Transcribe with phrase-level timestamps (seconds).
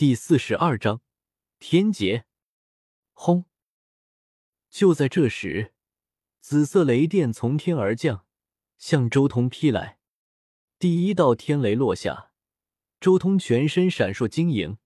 [0.00, 1.02] 第四十二章
[1.58, 2.24] 天劫。
[3.12, 3.44] 轰！
[4.70, 5.74] 就在这时，
[6.40, 8.24] 紫色雷电从天而降，
[8.78, 9.98] 向周通劈来。
[10.78, 12.32] 第一道天雷落下，
[12.98, 14.78] 周通全身闪烁晶莹，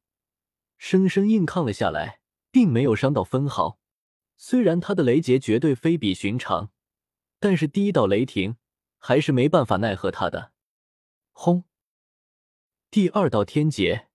[0.79, 2.21] 生生硬抗了下来，
[2.51, 3.79] 并没有伤到分毫。
[4.37, 6.73] 虽然他的雷劫绝对非比寻常，
[7.39, 8.57] 但是第一道雷霆
[8.99, 10.53] 还是没办法奈何他的。
[11.31, 11.63] 轰！
[12.91, 14.09] 第二道天劫。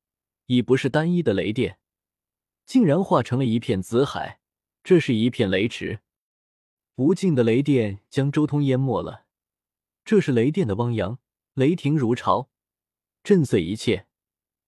[0.49, 1.77] 已不是单一的雷电，
[2.65, 4.41] 竟然化成了一片紫海。
[4.83, 5.99] 这是一片雷池，
[6.95, 9.27] 无尽的雷电将周通淹没了。
[10.03, 11.19] 这是雷电的汪洋，
[11.53, 12.49] 雷霆如潮，
[13.23, 14.07] 震碎一切，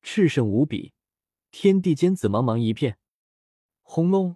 [0.03, 0.93] 炽盛无比。
[1.49, 2.99] 天地间紫茫茫一片，
[3.81, 4.35] 轰隆，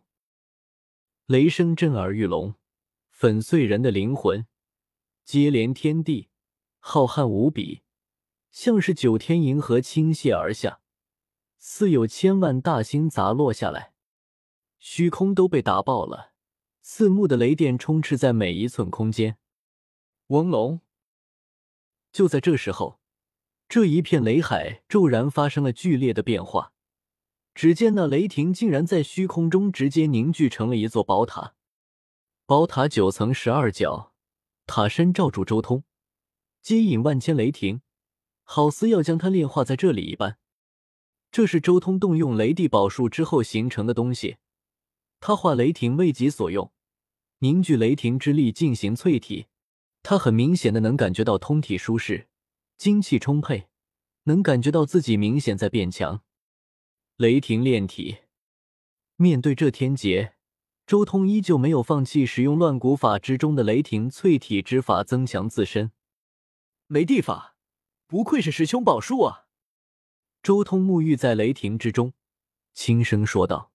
[1.27, 2.55] 雷声震耳欲聋，
[3.11, 4.47] 粉碎人的灵魂，
[5.23, 6.29] 接连天地，
[6.79, 7.83] 浩瀚无比，
[8.49, 10.81] 像是九天银河倾泻而下。
[11.57, 13.93] 似有千万大星砸落下来，
[14.79, 16.33] 虚空都被打爆了。
[16.81, 19.37] 刺目的雷电充斥在每一寸空间。
[20.27, 20.81] 嗡隆！
[22.11, 22.99] 就在这时候，
[23.67, 26.73] 这一片雷海骤然发生了剧烈的变化。
[27.55, 31.55] 只见那雷霆竟然在虚空中直接凝聚成了一座宝塔。
[32.45, 34.13] 宝塔九层十二角，
[34.67, 35.83] 塔身罩住周通，
[36.61, 37.81] 接引万千雷霆，
[38.43, 40.37] 好似要将他炼化在这里一般。
[41.35, 44.37] 这是周通动用雷帝宝术之后形成的东西，
[45.19, 46.71] 他化雷霆为己所用，
[47.39, 49.47] 凝聚雷霆之力进行淬体。
[50.01, 52.29] 他很明显的能感觉到通体舒适，
[52.77, 53.67] 精气充沛，
[54.23, 56.21] 能感觉到自己明显在变强。
[57.17, 58.19] 雷霆炼体，
[59.17, 60.35] 面对这天劫，
[60.87, 65.91] 周通依旧没有放弃使用乱古法之中的雷霆淬体之法增强自身。
[66.87, 67.57] 雷帝法，
[68.07, 69.44] 不愧是师兄宝术啊！
[70.45, 72.13] 周通沐浴在雷霆之中，
[72.71, 73.71] 轻声说道：“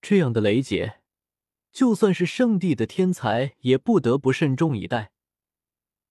[0.00, 1.02] 这样的雷劫，
[1.72, 5.12] 就算是圣地的天才也不得不慎重以待。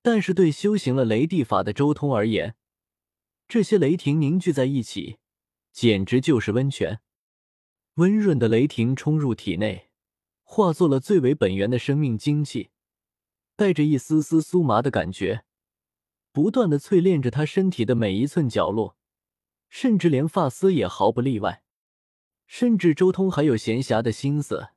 [0.03, 2.53] 但是对修行了雷帝法的周通而言，
[3.47, 5.17] 这些雷霆凝聚在一起，
[5.72, 7.01] 简直就是温泉。
[7.95, 9.89] 温润的雷霆冲入体内，
[10.44, 12.69] 化作了最为本源的生命精气，
[13.56, 15.45] 带着一丝丝酥麻的感觉，
[16.31, 18.95] 不断的淬炼着他身体的每一寸角落。”
[19.73, 21.63] 甚至连发丝也毫不例外，
[22.45, 24.67] 甚至周通还有闲暇的心思，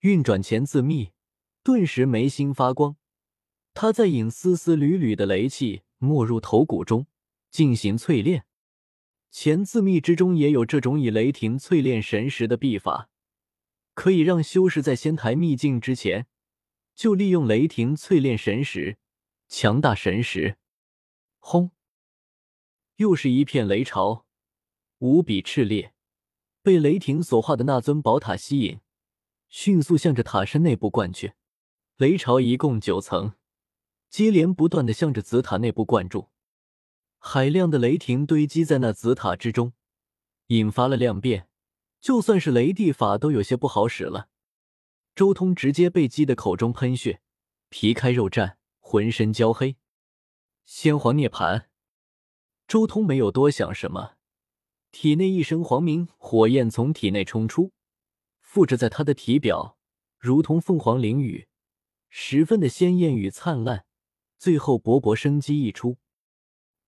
[0.00, 1.12] 运转前自秘，
[1.62, 2.96] 顿时眉心发光。
[3.72, 7.06] 他在引丝丝缕缕的雷气没入头骨中，
[7.50, 8.44] 进行淬炼。
[9.30, 13.08] 前自秘之中也有这种以雷霆淬炼神识的秘法，
[13.94, 16.26] 可以让修士在仙台秘境之前，
[16.94, 18.98] 就利用雷霆淬炼神识，
[19.48, 20.58] 强大神识。
[21.38, 21.70] 轰！
[22.96, 24.25] 又是一片雷潮。
[24.98, 25.92] 无比炽烈，
[26.62, 28.80] 被雷霆所化的那尊宝塔吸引，
[29.48, 31.34] 迅速向着塔身内部灌去。
[31.96, 33.34] 雷潮一共九层，
[34.08, 36.28] 接连不断的向着紫塔内部灌注。
[37.18, 39.72] 海量的雷霆堆积在那紫塔之中，
[40.48, 41.48] 引发了量变，
[42.00, 44.28] 就算是雷帝法都有些不好使了。
[45.14, 47.20] 周通直接被击得口中喷血，
[47.68, 49.76] 皮开肉绽，浑身焦黑。
[50.64, 51.66] 先皇涅槃，
[52.68, 54.15] 周通没有多想什么。
[54.98, 57.70] 体内一声黄鸣，火焰从体内冲出，
[58.40, 59.76] 附着在他的体表，
[60.18, 61.48] 如同凤凰翎羽，
[62.08, 63.84] 十分的鲜艳与灿烂。
[64.38, 65.98] 最后勃勃生机溢出，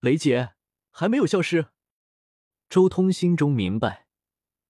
[0.01, 0.55] 雷劫
[0.89, 1.67] 还没有消失。
[2.71, 4.07] 周通心中明白，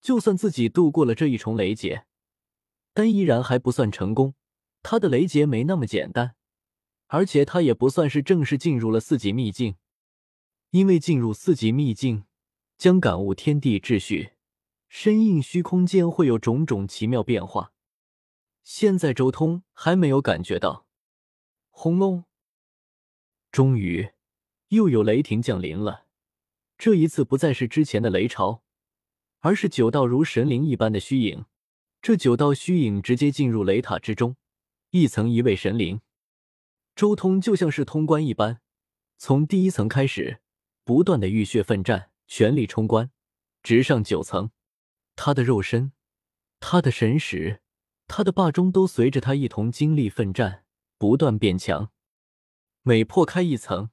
[0.01, 2.05] 就算自己度过了这一重雷劫，
[2.93, 4.35] 但依然还不算成功。
[4.83, 6.35] 他的雷劫没那么简单，
[7.07, 9.77] 而且他也不算是正式进入了四级秘境，
[10.71, 12.25] 因为进入四级秘境。
[12.79, 14.31] 将感悟天地秩序，
[14.87, 17.73] 身应虚空间会有种种奇妙变化。
[18.63, 20.87] 现在周通还没有感觉到。
[21.71, 22.23] 轰隆！
[23.51, 24.11] 终于
[24.69, 26.05] 又有雷霆降临了。
[26.77, 28.63] 这一次不再是之前的雷潮，
[29.39, 31.43] 而是九道如神灵一般的虚影。
[32.01, 34.37] 这九道虚影直接进入雷塔之中，
[34.91, 35.99] 一层一位神灵。
[36.95, 38.61] 周通就像是通关一般，
[39.17, 40.39] 从第一层开始，
[40.85, 42.08] 不断的浴血奋战。
[42.31, 43.09] 全力冲关，
[43.63, 44.51] 直上九层。
[45.15, 45.93] 他的肉身、
[46.59, 47.63] 他的神识、
[48.07, 50.63] 他的霸中都随着他一同经历奋战，
[50.99, 51.89] 不断变强。
[52.83, 53.89] 每破开一层，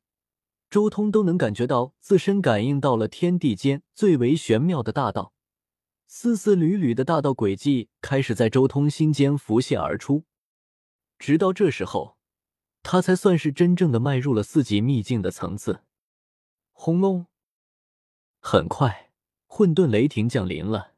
[0.69, 5.33] 周通都能感觉到自身感应到了天地间最为玄妙的大道，
[6.07, 10.27] 丝丝缕缕的大道轨迹开始在周通心间浮现而出。
[11.19, 12.19] 直到这时候，
[12.83, 15.81] 他才算是真正的迈入了四级秘境的层次。
[16.73, 17.27] 轰隆！
[18.49, 19.11] 很快，
[19.49, 20.93] 混沌雷霆降临了，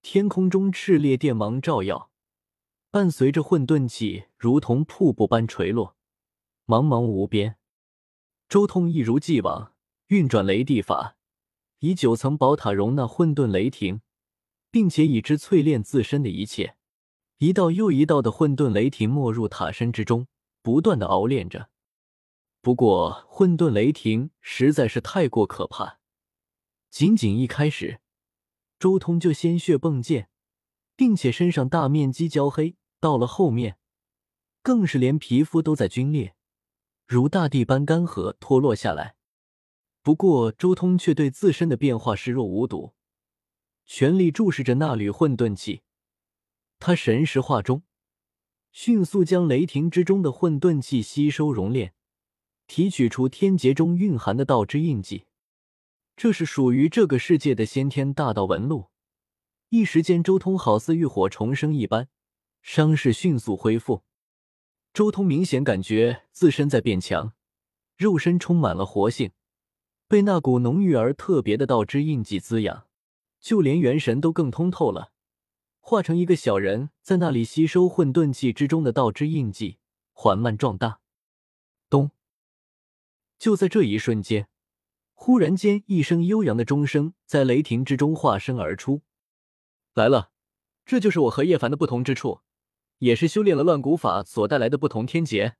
[0.00, 2.10] 天空中炽烈电芒照耀，
[2.90, 5.96] 伴随着混沌气如同瀑布般垂落，
[6.64, 7.58] 茫茫无边。
[8.48, 9.74] 周通一如既往
[10.06, 11.16] 运转雷地法，
[11.80, 14.00] 以九层宝塔容纳混沌雷霆，
[14.70, 16.76] 并且以之淬炼自身的一切。
[17.36, 20.26] 一道又一道的混沌雷霆没入塔身之中，
[20.62, 21.68] 不断的熬炼着。
[22.62, 25.98] 不过，混沌雷霆实在是太过可怕。
[26.92, 28.02] 仅仅一开始，
[28.78, 30.28] 周通就鲜血迸溅，
[30.94, 33.78] 并且身上大面积焦黑；到了后面，
[34.62, 36.34] 更是连皮肤都在皲裂，
[37.06, 39.16] 如大地般干涸脱落下来。
[40.02, 42.92] 不过，周通却对自身的变化视若无睹，
[43.86, 45.80] 全力注视着那缕混沌气。
[46.78, 47.84] 他神识化中，
[48.70, 51.94] 迅速将雷霆之中的混沌气吸收熔炼。
[52.66, 55.24] 提取出天劫中蕴含的道之印记，
[56.16, 58.90] 这是属于这个世界的先天大道纹路。
[59.70, 62.08] 一时间，周通好似浴火重生一般，
[62.60, 64.02] 伤势迅速恢复。
[64.92, 67.32] 周通明显感觉自身在变强，
[67.96, 69.32] 肉身充满了活性，
[70.06, 72.86] 被那股浓郁而特别的道之印记滋养，
[73.40, 75.12] 就连元神都更通透了，
[75.80, 79.78] 化成一个小人，在那里吸收混沌气之中的道之印记，
[80.12, 81.00] 缓慢壮大。
[81.88, 82.10] 咚。
[83.38, 84.48] 就在这一瞬间，
[85.24, 89.02] 忽然间，一声悠扬的钟声在雷霆之中化身而出。
[89.94, 90.32] 来了，
[90.84, 92.40] 这就是我和叶凡的不同之处，
[92.98, 95.54] 也是修炼了乱古法所带来的不同天劫。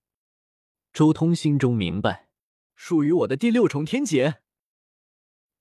[0.92, 2.28] 周通心中明白，
[2.74, 4.40] 属于我的第六重天劫。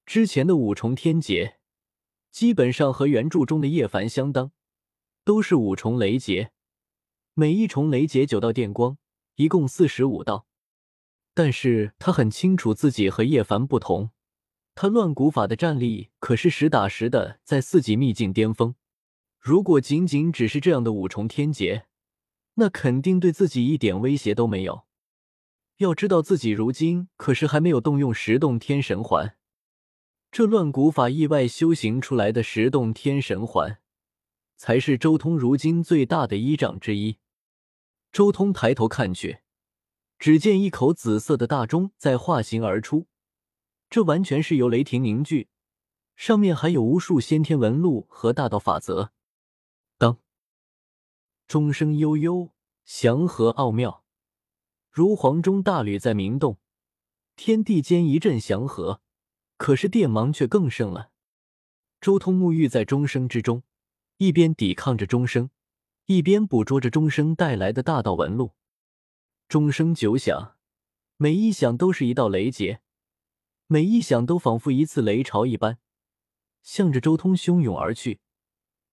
[0.08, 1.60] 之前的五重天劫
[2.32, 4.52] 基本上和原著中的叶凡相当，
[5.24, 6.52] 都是五重雷劫，
[7.36, 8.98] 每一重雷劫九道电光，
[9.36, 10.48] 一共四十五道。
[11.44, 14.12] 但是他很清楚自己和叶凡不同，
[14.76, 18.76] 他乱古法的战力可是实打实的在四级秘境巅峰。
[19.40, 21.88] 如果仅仅只是这样的五重天劫，
[22.54, 24.84] 那肯定对自己一点威胁都没有。
[25.78, 29.36] 要知道自己如今可是还没有动用十洞天神环，
[30.32, 33.80] 这乱古法意外修行出来的十洞天神环，
[34.58, 37.18] 才是周通如今最大的依仗之一。
[38.12, 39.40] 周通抬头看去。
[40.22, 43.08] 只见一口紫色的大钟在化形而出，
[43.90, 45.50] 这完全是由雷霆凝聚，
[46.16, 49.14] 上面还有无数先天纹路和大道法则。
[49.98, 50.20] 当，
[51.48, 52.52] 钟声悠悠，
[52.86, 54.04] 祥和奥妙，
[54.92, 56.60] 如黄钟大吕在鸣动，
[57.36, 59.02] 天地间一阵祥和。
[59.58, 61.10] 可是电芒却更盛了。
[62.00, 63.64] 周通沐浴在钟声之中，
[64.18, 65.50] 一边抵抗着钟声，
[66.06, 68.54] 一边捕捉着钟声带来的大道纹路。
[69.52, 70.56] 钟声九响，
[71.18, 72.80] 每一响都是一道雷劫，
[73.68, 75.78] 每一响都仿佛一次雷潮一般，
[76.62, 78.22] 向着周通汹涌而去。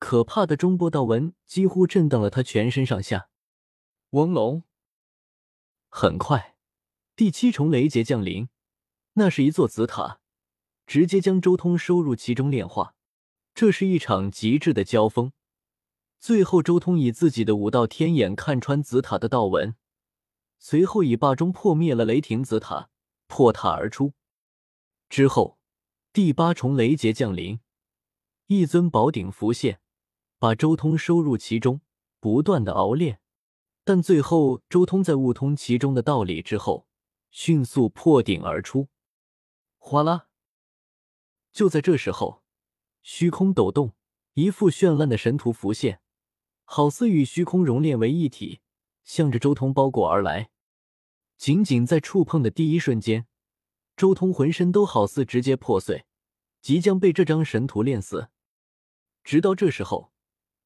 [0.00, 3.28] 可怕的中波道纹几乎震荡了他全身上下。
[4.10, 4.64] 翁龙，
[5.90, 6.56] 很快，
[7.14, 8.48] 第七重雷劫降临，
[9.12, 10.18] 那是一座紫塔，
[10.88, 12.96] 直接将周通收入其中炼化。
[13.54, 15.30] 这是一场极致的交锋，
[16.18, 19.76] 最后周通以自己的五道天眼看穿紫塔的道纹。
[20.58, 22.90] 随后以霸中破灭了雷霆紫塔，
[23.26, 24.12] 破塔而出。
[25.08, 25.58] 之后，
[26.12, 27.60] 第八重雷劫降临，
[28.46, 29.80] 一尊宝鼎浮现，
[30.38, 31.80] 把周通收入其中，
[32.20, 33.20] 不断的熬炼。
[33.84, 36.86] 但最后，周通在悟通其中的道理之后，
[37.30, 38.88] 迅速破顶而出。
[39.78, 40.28] 哗啦！
[41.52, 42.42] 就在这时候，
[43.02, 43.94] 虚空抖动，
[44.34, 46.02] 一幅绚烂的神图浮现，
[46.64, 48.60] 好似与虚空熔炼为一体。
[49.08, 50.50] 向着周通包裹而来，
[51.38, 53.26] 仅仅在触碰的第一瞬间，
[53.96, 56.04] 周通浑身都好似直接破碎，
[56.60, 58.28] 即将被这张神图炼死。
[59.24, 60.12] 直到这时候，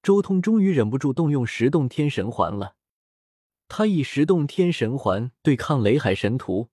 [0.02, 2.74] 周通终于忍不住动用十洞天神环了。
[3.68, 6.68] 他以十洞天神环对抗雷海神图，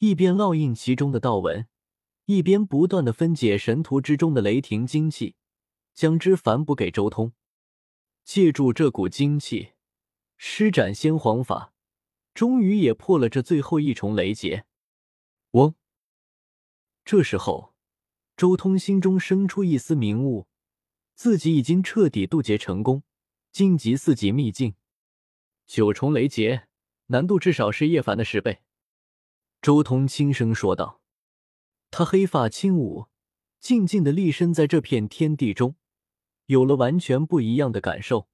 [0.00, 1.66] 一边烙印其中的道纹，
[2.26, 5.36] 一边不断的分解神图之中的雷霆精气，
[5.94, 7.32] 将之反哺给周通。
[8.22, 9.73] 借助这股精气。
[10.46, 11.72] 施展先皇法，
[12.34, 14.66] 终于也破了这最后一重雷劫。
[15.52, 15.74] 嗡！
[17.02, 17.74] 这时候，
[18.36, 20.46] 周通心中生出一丝明悟，
[21.14, 23.02] 自己已经彻底渡劫成功，
[23.52, 24.74] 晋级四级秘境。
[25.66, 26.68] 九重雷劫
[27.06, 28.60] 难度至少是叶凡的十倍。
[29.62, 31.00] 周通轻声说道。
[31.90, 33.06] 他黑发轻舞，
[33.60, 35.76] 静静的立身在这片天地中，
[36.46, 38.28] 有了完全不一样的感受。